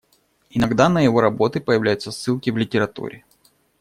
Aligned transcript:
Иногда 0.49 0.89
на 0.89 0.99
его 0.99 1.21
работы 1.21 1.59
появляются 1.61 2.09
ссылки 2.09 2.49
в 2.49 2.57
литературе. 2.57 3.23